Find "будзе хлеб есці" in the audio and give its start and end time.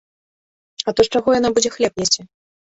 1.61-2.21